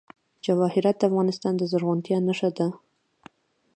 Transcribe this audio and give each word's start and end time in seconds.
جواهرات 0.45 0.95
د 0.99 1.03
افغانستان 1.09 1.53
د 1.57 1.61
زرغونتیا 1.71 2.17
نښه 2.27 2.49
ده. 2.57 2.67